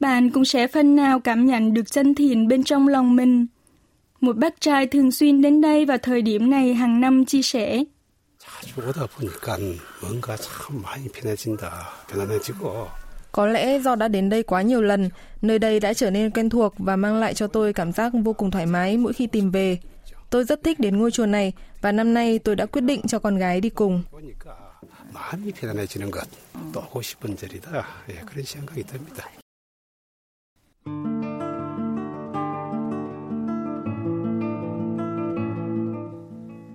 bạn 0.00 0.30
cũng 0.30 0.44
sẽ 0.44 0.66
phần 0.66 0.96
nào 0.96 1.20
cảm 1.20 1.46
nhận 1.46 1.74
được 1.74 1.90
chân 1.90 2.14
thiện 2.14 2.48
bên 2.48 2.64
trong 2.64 2.88
lòng 2.88 3.16
mình. 3.16 3.46
Một 4.20 4.36
bác 4.36 4.60
trai 4.60 4.86
thường 4.86 5.12
xuyên 5.12 5.42
đến 5.42 5.60
đây 5.60 5.86
vào 5.86 5.98
thời 5.98 6.22
điểm 6.22 6.50
này 6.50 6.74
hàng 6.74 7.00
năm 7.00 7.24
chia 7.24 7.42
sẻ. 7.42 7.84
Có 13.32 13.46
lẽ 13.46 13.78
do 13.78 13.94
đã 13.94 14.08
đến 14.08 14.28
đây 14.28 14.42
quá 14.42 14.62
nhiều 14.62 14.82
lần, 14.82 15.08
nơi 15.42 15.58
đây 15.58 15.80
đã 15.80 15.94
trở 15.94 16.10
nên 16.10 16.30
quen 16.30 16.50
thuộc 16.50 16.74
và 16.78 16.96
mang 16.96 17.16
lại 17.20 17.34
cho 17.34 17.46
tôi 17.46 17.72
cảm 17.72 17.92
giác 17.92 18.12
vô 18.24 18.32
cùng 18.32 18.50
thoải 18.50 18.66
mái 18.66 18.96
mỗi 18.96 19.12
khi 19.12 19.26
tìm 19.26 19.50
về. 19.50 19.78
Tôi 20.30 20.44
rất 20.44 20.62
thích 20.62 20.80
đến 20.80 20.98
ngôi 20.98 21.10
chùa 21.10 21.26
này 21.26 21.52
và 21.80 21.92
năm 21.92 22.14
nay 22.14 22.38
tôi 22.38 22.56
đã 22.56 22.66
quyết 22.66 22.82
định 22.82 23.00
cho 23.06 23.18
con 23.18 23.36
gái 23.36 23.60
đi 23.60 23.68
cùng. 23.68 24.02
마음이 25.13 25.51
편안해지는 25.51 26.11
것, 26.11 26.27
또 26.73 26.79
오고 26.81 27.01
싶은 27.01 27.35
절이다. 27.35 27.85
예, 28.09 28.15
그런 28.25 28.43
생각이 28.43 28.83
듭니다. 28.83 29.29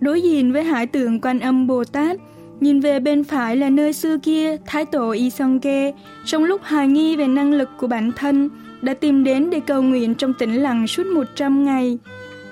Đối 0.00 0.22
diện 0.22 0.52
với 0.52 0.64
hải 0.64 0.86
tượng 0.86 1.20
Quan 1.20 1.40
Âm 1.40 1.66
Bồ 1.66 1.84
Tát, 1.84 2.16
nhìn 2.60 2.80
về 2.80 3.00
bên 3.00 3.24
phải 3.24 3.56
là 3.56 3.70
nơi 3.70 3.92
xưa 3.92 4.18
kia 4.18 4.56
Thái 4.66 4.84
tổ 4.84 5.10
Isongke, 5.10 5.92
trong 6.24 6.44
lúc 6.44 6.60
hài 6.64 6.88
nghi 6.88 7.16
về 7.16 7.26
năng 7.26 7.52
lực 7.52 7.68
của 7.78 7.86
bản 7.86 8.12
thân, 8.16 8.50
đã 8.82 8.94
tìm 8.94 9.24
đến 9.24 9.50
để 9.50 9.60
cầu 9.60 9.82
nguyện 9.82 10.14
trong 10.14 10.34
tĩnh 10.34 10.62
lặng 10.62 10.86
suốt 10.86 11.06
100 11.06 11.64
ngày. 11.64 11.98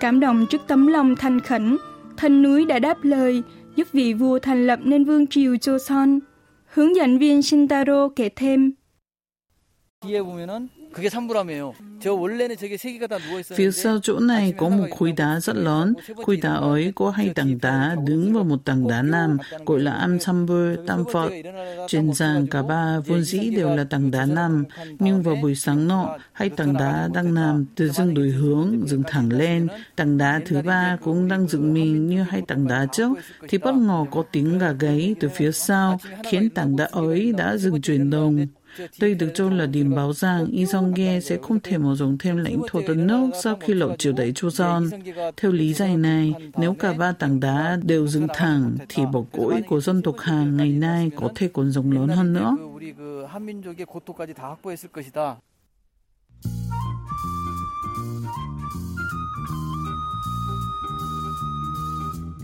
Cảm 0.00 0.20
động 0.20 0.46
trước 0.50 0.62
tấm 0.66 0.86
lòng 0.86 1.16
thành 1.16 1.40
khẩn, 1.40 1.76
thân 2.16 2.42
núi 2.42 2.64
đã 2.64 2.78
đáp 2.78 2.98
lời, 3.02 3.42
giúp 3.76 3.86
vị 3.92 4.14
vua 4.14 4.38
thành 4.38 4.66
lập 4.66 4.80
nên 4.82 5.04
vương 5.04 5.26
triều 5.26 5.54
Joseon. 5.54 6.20
Hướng 6.66 6.96
dẫn 6.96 7.18
viên 7.18 7.42
Shintaro 7.42 8.08
kể 8.08 8.28
thêm. 8.28 8.72
뒤에 10.00 10.22
보면은 10.22 10.68
Phía 13.55 13.71
sau 13.71 13.99
chỗ 14.03 14.19
này 14.19 14.53
có 14.57 14.69
một 14.69 14.85
khối 14.97 15.11
đá 15.11 15.39
rất 15.39 15.55
lớn. 15.55 15.93
Khối 16.25 16.37
đá 16.37 16.53
ấy 16.53 16.91
có 16.95 17.09
hai 17.09 17.29
tầng 17.29 17.59
đá 17.61 17.95
đứng 18.05 18.33
vào 18.33 18.43
một 18.43 18.65
tầng 18.65 18.87
đá 18.87 19.01
nam 19.01 19.37
gọi 19.65 19.79
là 19.79 19.91
Amsambur 19.91 20.79
Tamphot. 20.87 21.31
Trên 21.87 22.13
giang 22.13 22.47
cả 22.47 22.61
ba 22.61 22.99
vốn 22.99 23.21
dĩ 23.23 23.49
đều 23.55 23.75
là 23.75 23.83
tầng 23.83 24.11
đá 24.11 24.25
nam, 24.25 24.63
nhưng 24.99 25.21
vào 25.21 25.35
buổi 25.41 25.55
sáng 25.55 25.87
nọ, 25.87 26.17
hai 26.31 26.49
tầng 26.49 26.73
đá 26.73 27.09
đang 27.13 27.33
nằm 27.33 27.65
từ 27.75 27.89
dưng 27.89 28.13
đổi 28.13 28.29
hướng, 28.29 28.81
dựng 28.87 29.03
thẳng 29.07 29.29
lên. 29.31 29.67
tầng 29.95 30.17
đá 30.17 30.41
thứ 30.45 30.61
ba 30.61 30.97
cũng 31.03 31.27
đang 31.27 31.47
dựng 31.47 31.73
mình 31.73 32.07
như 32.07 32.23
hai 32.23 32.41
tầng 32.47 32.67
đá 32.67 32.85
trước, 32.91 33.11
thì 33.49 33.57
bất 33.57 33.75
ngờ 33.75 34.05
có 34.11 34.23
tiếng 34.31 34.59
gà 34.59 34.71
gáy 34.71 35.15
từ 35.19 35.29
phía 35.29 35.51
sau, 35.51 35.99
khiến 36.23 36.49
tầng 36.49 36.75
đá 36.75 36.85
ấy 36.91 37.33
đã 37.37 37.57
dừng 37.57 37.81
chuyển 37.81 38.09
động. 38.09 38.45
Đây 38.99 39.13
được 39.13 39.31
cho 39.35 39.49
là 39.49 39.65
điểm 39.65 39.95
báo 39.95 40.13
rằng 40.13 40.45
Isongye 40.45 41.19
sẽ 41.19 41.37
không 41.41 41.59
thể 41.59 41.77
mở 41.77 41.95
rộng 41.95 42.17
thêm 42.17 42.37
lãnh 42.37 42.61
thổ 42.69 42.81
đất 42.87 42.97
nước 42.97 43.29
sau 43.43 43.55
khi 43.61 43.73
lộ 43.73 43.95
triều 43.95 44.13
đẩy 44.13 44.31
Joseon. 44.31 44.89
Theo 45.37 45.51
lý 45.51 45.73
giải 45.73 45.97
này, 45.97 46.33
nếu 46.57 46.73
cả 46.73 46.93
ba 46.93 47.11
tảng 47.11 47.39
đá 47.39 47.77
đều 47.83 48.07
dựng 48.07 48.27
thẳng, 48.33 48.75
thì 48.89 49.03
bộ 49.13 49.25
cỗi 49.31 49.61
của 49.67 49.81
dân 49.81 50.01
tộc 50.01 50.15
Hàn 50.19 50.57
ngày 50.57 50.69
nay 50.69 51.11
có 51.15 51.29
thể 51.35 51.49
còn 51.53 51.71
rộng 51.71 51.91
lớn 51.91 52.07
hơn 52.07 52.33
nữa. 52.33 52.55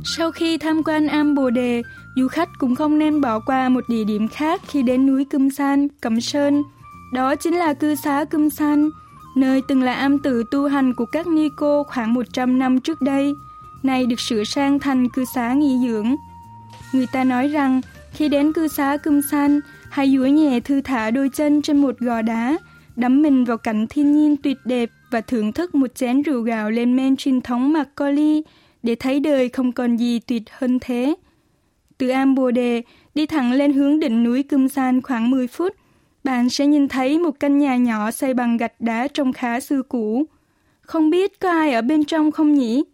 Sau 0.03 0.31
khi 0.31 0.57
tham 0.57 0.83
quan 0.83 1.07
Am 1.07 1.35
Bồ 1.35 1.49
Đề, 1.49 1.81
du 2.15 2.27
khách 2.27 2.49
cũng 2.57 2.75
không 2.75 2.99
nên 2.99 3.21
bỏ 3.21 3.39
qua 3.39 3.69
một 3.69 3.83
địa 3.89 4.03
điểm 4.03 4.27
khác 4.27 4.61
khi 4.67 4.83
đến 4.83 5.05
núi 5.05 5.25
Câm 5.25 5.49
San, 5.49 5.87
Cẩm 6.01 6.21
Sơn. 6.21 6.63
Đó 7.13 7.35
chính 7.35 7.55
là 7.55 7.73
cư 7.73 7.95
xá 7.95 8.25
Câm 8.25 8.49
San, 8.49 8.89
nơi 9.35 9.61
từng 9.67 9.81
là 9.83 9.93
am 9.93 10.19
tử 10.19 10.43
tu 10.51 10.67
hành 10.67 10.93
của 10.93 11.05
các 11.05 11.27
ni 11.27 11.49
cô 11.55 11.83
khoảng 11.83 12.13
100 12.13 12.59
năm 12.59 12.79
trước 12.79 13.01
đây, 13.01 13.33
nay 13.83 14.05
được 14.05 14.19
sửa 14.19 14.43
sang 14.43 14.79
thành 14.79 15.09
cư 15.09 15.25
xá 15.25 15.53
nghỉ 15.53 15.77
dưỡng. 15.87 16.15
Người 16.93 17.07
ta 17.07 17.23
nói 17.23 17.47
rằng, 17.47 17.81
khi 18.11 18.29
đến 18.29 18.53
cư 18.53 18.67
xá 18.67 18.97
Câm 18.97 19.21
San, 19.21 19.59
hãy 19.89 20.15
duỗi 20.15 20.31
nhẹ 20.31 20.59
thư 20.59 20.81
thả 20.81 21.11
đôi 21.11 21.29
chân 21.29 21.61
trên 21.61 21.77
một 21.77 21.99
gò 21.99 22.21
đá, 22.21 22.57
đắm 22.95 23.21
mình 23.21 23.45
vào 23.45 23.57
cảnh 23.57 23.87
thiên 23.89 24.13
nhiên 24.13 24.37
tuyệt 24.37 24.57
đẹp 24.65 24.89
và 25.11 25.21
thưởng 25.21 25.51
thức 25.51 25.75
một 25.75 25.95
chén 25.95 26.21
rượu 26.21 26.41
gạo 26.41 26.71
lên 26.71 26.95
men 26.95 27.15
truyền 27.15 27.41
thống 27.41 27.73
Macaulay 27.73 28.43
để 28.83 28.95
thấy 28.95 29.19
đời 29.19 29.49
không 29.49 29.71
còn 29.71 29.97
gì 29.97 30.19
tuyệt 30.19 30.43
hơn 30.51 30.77
thế 30.81 31.15
Từ 31.98 32.08
Am 32.08 32.34
Bồ 32.34 32.50
Đề 32.50 32.82
đi 33.14 33.26
thẳng 33.26 33.52
lên 33.52 33.72
hướng 33.72 34.00
đỉnh 34.00 34.24
núi 34.24 34.42
Cơm 34.42 34.68
San 34.68 35.02
khoảng 35.02 35.30
10 35.30 35.46
phút, 35.46 35.76
bạn 36.24 36.50
sẽ 36.50 36.66
nhìn 36.66 36.88
thấy 36.88 37.18
một 37.18 37.40
căn 37.40 37.58
nhà 37.58 37.76
nhỏ 37.76 38.10
xây 38.10 38.34
bằng 38.34 38.56
gạch 38.56 38.80
đá 38.80 39.08
trông 39.08 39.32
khá 39.32 39.60
xưa 39.60 39.82
cũ. 39.82 40.24
Không 40.80 41.10
biết 41.10 41.40
có 41.40 41.50
ai 41.50 41.72
ở 41.72 41.82
bên 41.82 42.04
trong 42.04 42.32
không 42.32 42.54
nhỉ? 42.54 42.84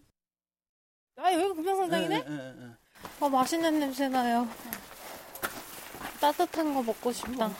아, 1.22 1.30
여기가 1.32 1.52
금강산장이네? 1.52 2.24
아, 3.20 3.28
맛있는 3.28 3.78
냄새 3.78 4.08
나요. 4.08 4.48
따뜻한 6.20 6.72
거 6.72 6.82
먹고 6.82 7.12
싶다. 7.12 7.50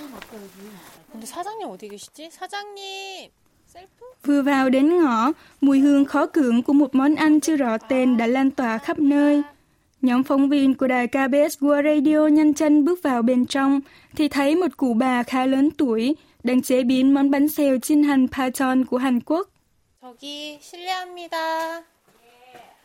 근데 1.12 1.26
사장님 1.26 1.68
어디 1.68 1.88
계시지? 1.88 2.30
사장님! 2.30 3.30
셀프? 3.66 4.04
Vừa 4.23 4.42
vào 4.42 4.70
đến 4.70 4.99
ngõ, 4.99 5.32
mùi 5.61 5.80
hương 5.80 6.04
khó 6.04 6.26
cưỡng 6.26 6.62
của 6.62 6.73
một 6.73 6.94
món 6.94 7.14
ăn 7.14 7.40
chưa 7.40 7.56
rõ 7.56 7.78
tên 7.78 8.16
đã 8.16 8.26
lan 8.26 8.50
tỏa 8.50 8.78
khắp 8.78 8.99
nơi. 8.99 9.42
Nhóm 10.04 10.25
phóng 10.25 10.49
viên 10.49 10.75
của 10.75 10.87
đài 10.87 11.06
KBS 11.06 11.59
World 11.61 11.97
Radio 11.97 12.26
nhanh 12.26 12.54
chân 12.54 12.85
bước 12.85 13.02
vào 13.02 13.23
bên 13.23 13.47
trong 13.47 13.80
thì 14.16 14.28
thấy 14.28 14.56
một 14.56 14.76
cụ 14.76 14.94
bà 14.94 15.23
khá 15.23 15.47
lớn 15.47 15.70
tuổi 15.70 16.16
đang 16.44 16.62
chế 16.62 16.82
biến 16.82 17.14
món 17.14 17.30
bánh 17.30 17.49
xèo 17.49 17.78
chiên 17.78 18.02
hành 18.02 18.26
Paton 18.28 18.85
của 18.85 18.99
Hàn 18.99 19.20
Quốc. 19.20 19.49
저기 20.02 20.59
실례합니다. 20.61 21.85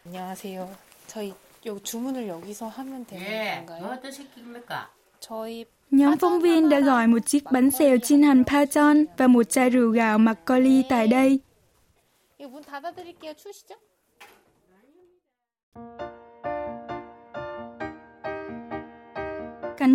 안녕하세요. 0.05 0.67
저희 1.07 1.33
요 1.65 1.79
주문을 1.79 2.27
여기서 2.27 2.67
하면 2.67 3.05
되는 3.05 3.65
건가요? 3.65 3.91
어떤 3.91 4.11
새끼입니까? 4.11 4.89
저희 5.19 5.65
Nhóm 5.91 6.17
phóng 6.17 6.41
viên 6.41 6.69
đã 6.69 6.79
gọi 6.79 7.07
một 7.07 7.19
chiếc 7.25 7.43
bánh 7.51 7.71
xèo 7.71 7.97
chiên 7.97 8.23
hành 8.23 8.43
Paton 8.43 9.05
và 9.17 9.27
một 9.27 9.43
chai 9.43 9.69
rượu 9.69 9.91
gạo 9.91 10.17
Macaulay 10.17 10.83
tại 10.89 11.07
đây. 11.07 11.39
이거 12.37 12.49
문 12.49 12.63
닫아드릴게요. 12.63 13.33
추우시죠? 13.33 13.75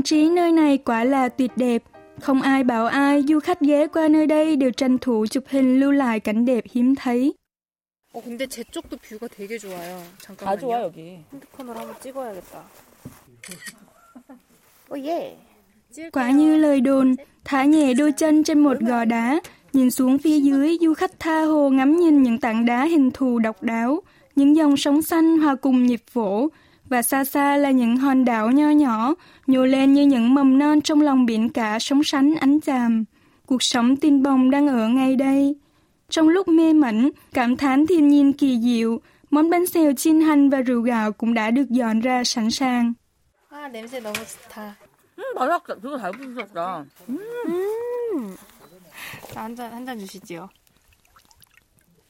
trí 0.04 0.28
nơi 0.28 0.52
này 0.52 0.78
quả 0.78 1.04
là 1.04 1.28
tuyệt 1.28 1.50
đẹp. 1.56 1.82
Không 2.20 2.42
ai 2.42 2.64
bảo 2.64 2.86
ai, 2.86 3.22
du 3.28 3.40
khách 3.40 3.60
ghé 3.60 3.86
qua 3.86 4.08
nơi 4.08 4.26
đây 4.26 4.56
đều 4.56 4.70
tranh 4.70 4.98
thủ 4.98 5.26
chụp 5.30 5.44
hình 5.48 5.80
lưu 5.80 5.92
lại 5.92 6.20
cảnh 6.20 6.44
đẹp 6.44 6.64
hiếm 6.72 6.94
thấy. 6.94 7.34
어 8.12 8.20
근데 8.20 8.44
제 8.46 8.64
쪽도 8.64 8.96
뷰가 8.96 9.28
되게 9.28 9.56
좋아요. 9.56 10.02
다 10.18 10.34
잠깐만요. 10.34 10.60
좋아 10.60 10.82
여기. 10.82 11.22
핸드폰으로 11.32 11.78
한번 11.78 11.94
찍어야겠다. 12.02 12.54
오 14.90 14.98
예. 14.98 15.36
Quả 16.12 16.30
như 16.30 16.56
lời 16.56 16.80
đồn, 16.80 17.14
thả 17.44 17.64
nhẹ 17.64 17.94
đôi 17.94 18.12
chân 18.12 18.44
trên 18.44 18.58
một 18.58 18.80
gò 18.80 19.04
đá, 19.04 19.40
nhìn 19.72 19.90
xuống 19.90 20.18
phía 20.18 20.40
dưới, 20.40 20.78
du 20.80 20.94
khách 20.94 21.20
tha 21.20 21.42
hồ 21.42 21.70
ngắm 21.70 21.96
nhìn 22.00 22.22
những 22.22 22.38
tảng 22.38 22.64
đá 22.64 22.84
hình 22.84 23.10
thù 23.10 23.38
độc 23.38 23.62
đáo, 23.62 24.00
những 24.36 24.56
dòng 24.56 24.76
sóng 24.76 25.02
xanh 25.02 25.38
hòa 25.38 25.54
cùng 25.54 25.86
nhịp 25.86 26.02
vỗ, 26.12 26.48
và 26.84 27.02
xa 27.02 27.24
xa 27.24 27.56
là 27.56 27.70
những 27.70 27.96
hòn 27.96 28.24
đảo 28.24 28.50
nho 28.50 28.70
nhỏ, 28.70 29.14
nhô 29.46 29.64
lên 29.64 29.92
như 29.92 30.02
những 30.06 30.34
mầm 30.34 30.58
non 30.58 30.80
trong 30.80 31.00
lòng 31.00 31.26
biển 31.26 31.48
cả 31.48 31.78
sống 31.78 32.04
sánh 32.04 32.34
ánh 32.34 32.60
chàm. 32.60 33.04
Cuộc 33.46 33.62
sống 33.62 33.96
tin 33.96 34.22
bồng 34.22 34.50
đang 34.50 34.68
ở 34.68 34.88
ngay 34.88 35.16
đây. 35.16 35.56
Trong 36.08 36.28
lúc 36.28 36.48
mê 36.48 36.72
mẩn, 36.72 37.10
cảm 37.32 37.56
thán 37.56 37.86
thiên 37.86 38.08
nhiên 38.08 38.32
kỳ 38.32 38.60
diệu, 38.60 39.00
món 39.30 39.50
bánh 39.50 39.66
xèo 39.66 39.92
chiên 39.92 40.20
hành 40.20 40.50
và 40.50 40.60
rượu 40.60 40.80
gạo 40.82 41.12
cũng 41.12 41.34
đã 41.34 41.50
được 41.50 41.70
dọn 41.70 42.00
ra 42.00 42.24
sẵn 42.24 42.50
sàng. 42.50 42.92
아 43.50 43.68
냄새 43.68 44.00
너무 44.00 44.14
좋다. 44.14 44.76
음 45.18 45.22
맛있다. 45.34 45.74
그거 45.82 45.98
잘 45.98 46.12
부셨다. 46.12 46.84
한잔 49.34 49.72
한 49.72 49.84
잔 49.84 49.98
주시지요. 49.98 50.48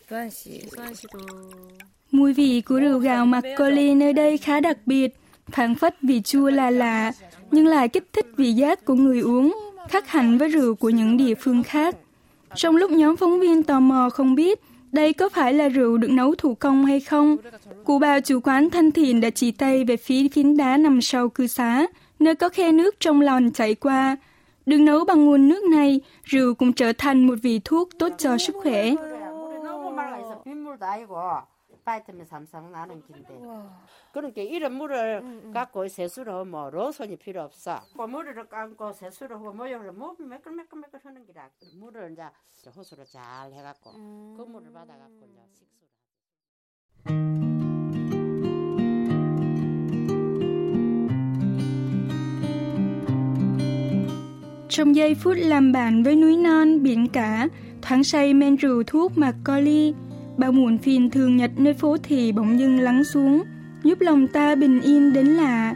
수환 0.06 0.28
씨. 0.28 0.60
수환 0.68 0.92
씨도. 0.94 1.18
Mùi 2.11 2.33
vị 2.33 2.61
của 2.61 2.79
rượu 2.79 2.99
gạo 2.99 3.25
Macaulay 3.25 3.95
nơi 3.95 4.13
đây 4.13 4.37
khá 4.37 4.59
đặc 4.59 4.77
biệt, 4.85 5.15
phản 5.51 5.75
phất 5.75 5.95
vị 6.01 6.21
chua 6.21 6.49
là 6.49 6.69
lạ, 6.69 7.11
nhưng 7.51 7.67
lại 7.67 7.87
kích 7.87 8.07
thích 8.13 8.25
vị 8.37 8.51
giác 8.53 8.85
của 8.85 8.93
người 8.93 9.19
uống, 9.19 9.55
khác 9.89 10.07
hẳn 10.07 10.37
với 10.37 10.49
rượu 10.49 10.75
của 10.75 10.89
những 10.89 11.17
địa 11.17 11.35
phương 11.35 11.63
khác. 11.63 11.95
Trong 12.55 12.75
lúc 12.75 12.91
nhóm 12.91 13.15
phóng 13.15 13.39
viên 13.39 13.63
tò 13.63 13.79
mò 13.79 14.09
không 14.09 14.35
biết 14.35 14.59
đây 14.91 15.13
có 15.13 15.29
phải 15.29 15.53
là 15.53 15.69
rượu 15.69 15.97
được 15.97 16.11
nấu 16.11 16.35
thủ 16.35 16.55
công 16.55 16.85
hay 16.85 16.99
không, 16.99 17.37
cụ 17.83 17.99
bà 17.99 18.19
chủ 18.19 18.39
quán 18.43 18.69
thân 18.69 18.91
thiện 18.91 19.21
đã 19.21 19.29
chỉ 19.29 19.51
tay 19.51 19.83
về 19.83 19.97
phía 19.97 20.27
phiến 20.27 20.57
đá 20.57 20.77
nằm 20.77 21.01
sau 21.01 21.29
cư 21.29 21.47
xá, 21.47 21.87
nơi 22.19 22.35
có 22.35 22.49
khe 22.49 22.71
nước 22.71 22.99
trong 22.99 23.21
lòn 23.21 23.51
chảy 23.51 23.75
qua. 23.75 24.17
Được 24.65 24.77
nấu 24.77 25.05
bằng 25.05 25.25
nguồn 25.25 25.49
nước 25.49 25.63
này, 25.63 26.01
rượu 26.23 26.53
cũng 26.53 26.73
trở 26.73 26.93
thành 26.97 27.27
một 27.27 27.35
vị 27.43 27.61
thuốc 27.63 27.89
tốt 27.99 28.09
cho 28.17 28.37
sức 28.37 28.55
khỏe. 28.63 28.93
3, 31.85 32.45
4 32.45 32.61
나는 32.61 33.01
긴데. 33.03 33.39
그러니까 34.11 34.41
이런 34.41 34.73
물을 34.73 35.21
음, 35.23 35.41
음. 35.45 35.53
갖고 35.53 35.87
세수로 35.87 36.45
뭐 36.45 36.71
로션이 36.71 37.17
필요 37.17 37.43
없어. 37.43 37.79
그 37.95 38.01
물을 38.01 38.33
감고 38.49 38.91
세수로 38.93 39.37
하고 39.37 39.53
모욕을 39.53 39.91
몸이 39.91 40.25
매끌매끌매끌 40.27 40.99
하는 41.03 41.25
기라. 41.25 41.47
물을 41.77 42.11
이제 42.11 42.23
호수로 42.75 43.05
잘 43.05 43.53
해갖고 43.53 43.91
음. 43.91 44.33
그 44.35 44.41
물을 44.43 44.73
받아갖고 44.73 45.25
이제 45.25 45.41
식수로. 45.53 45.85
Trong 54.69 54.93
giây 54.95 55.15
phút 55.15 55.37
làm 55.37 55.71
bạn 55.71 56.03
với 56.03 56.15
núi 56.15 56.37
non, 56.37 56.83
biển 56.83 57.07
cả, 57.07 57.47
thoáng 57.81 58.03
say 58.03 58.33
men 58.33 58.55
rượu 58.55 58.83
thuốc 58.83 59.17
mặc 59.17 59.35
co 59.43 59.59
ly, 59.59 59.93
Bao 60.37 60.51
muộn 60.51 60.77
phiền 60.77 61.09
thường 61.09 61.37
nhật 61.37 61.51
nơi 61.57 61.73
phố 61.73 61.97
thì 62.03 62.31
bỗng 62.31 62.59
dưng 62.59 62.79
lắng 62.79 63.03
xuống, 63.03 63.43
giúp 63.83 64.01
lòng 64.01 64.27
ta 64.27 64.55
bình 64.55 64.81
yên 64.81 65.13
đến 65.13 65.27
lạ. 65.27 65.75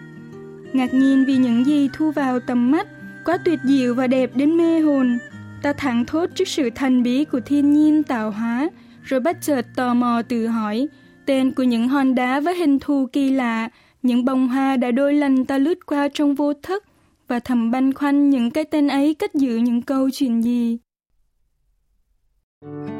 Ngạc 0.74 0.94
nhiên 0.94 1.25
vì 1.28 1.38
những 1.38 1.66
gì 1.66 1.89
thu 1.94 2.12
vào 2.12 2.39
tầm 2.39 2.72
mắt, 2.72 2.88
quá 3.25 3.38
tuyệt 3.46 3.60
diệu 3.63 3.96
và 3.96 4.08
đẹp 4.08 4.32
đến 4.36 4.58
mê 4.58 4.80
hồn. 4.80 5.18
Ta 5.62 5.74
thẳng 5.74 6.06
thốt 6.06 6.30
trước 6.36 6.48
sự 6.48 6.70
thần 6.75 7.04
bí 7.04 7.25
của 7.25 7.39
thiên 7.39 7.74
nhiên 7.74 8.04
tạo 8.04 8.32
hóa, 8.32 8.70
rồi 9.04 9.20
bất 9.20 9.38
chợt 9.42 9.66
tò 9.75 9.94
mò 9.94 10.22
tự 10.22 10.48
hỏi, 10.48 10.88
tên 11.25 11.51
của 11.51 11.63
những 11.63 11.88
hòn 11.88 12.16
đá 12.16 12.39
với 12.39 12.56
hình 12.56 12.80
thù 12.80 13.08
kỳ 13.13 13.30
lạ, 13.30 13.70
những 14.04 14.25
bông 14.25 14.48
hoa 14.48 14.78
đã 14.78 14.92
đôi 14.92 15.13
lần 15.13 15.46
ta 15.46 15.58
lướt 15.58 15.86
qua 15.86 16.08
trong 16.13 16.36
vô 16.36 16.54
thức, 16.54 16.84
và 17.28 17.39
thầm 17.39 17.72
băn 17.72 17.94
khoăn 17.94 18.30
những 18.30 18.51
cái 18.51 18.63
tên 18.63 18.88
ấy 18.88 19.13
cất 19.13 19.34
giữ 19.34 19.58
những 19.58 19.82
câu 19.82 20.10
chuyện 20.13 20.44
gì. 20.44 20.78
Thank 22.62 22.89
you. 22.89 22.99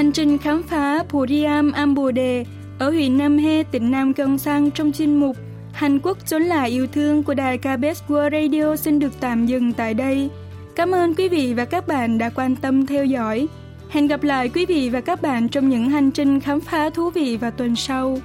Hành 0.00 0.12
trình 0.12 0.38
khám 0.38 0.62
phá 0.62 1.04
Puriam 1.08 1.72
Ambode 1.72 2.44
ở 2.78 2.90
huyện 2.90 3.18
Nam 3.18 3.38
He, 3.38 3.62
tỉnh 3.62 3.90
Nam 3.90 4.14
Cân 4.14 4.38
Sang 4.38 4.70
trong 4.70 4.92
chuyên 4.92 5.16
mục 5.16 5.36
Hàn 5.72 5.98
quốc 5.98 6.18
trốn 6.26 6.42
là 6.42 6.64
yêu 6.64 6.86
thương 6.86 7.22
của 7.22 7.34
đài 7.34 7.58
KBS 7.58 8.02
World 8.08 8.30
Radio 8.30 8.76
xin 8.76 8.98
được 8.98 9.12
tạm 9.20 9.46
dừng 9.46 9.72
tại 9.72 9.94
đây. 9.94 10.28
Cảm 10.76 10.94
ơn 10.94 11.14
quý 11.14 11.28
vị 11.28 11.54
và 11.54 11.64
các 11.64 11.86
bạn 11.88 12.18
đã 12.18 12.28
quan 12.28 12.56
tâm 12.56 12.86
theo 12.86 13.04
dõi. 13.04 13.48
Hẹn 13.88 14.06
gặp 14.06 14.22
lại 14.22 14.48
quý 14.48 14.66
vị 14.66 14.90
và 14.90 15.00
các 15.00 15.22
bạn 15.22 15.48
trong 15.48 15.68
những 15.68 15.90
hành 15.90 16.10
trình 16.10 16.40
khám 16.40 16.60
phá 16.60 16.90
thú 16.90 17.10
vị 17.10 17.36
vào 17.36 17.50
tuần 17.50 17.76
sau. 17.76 18.18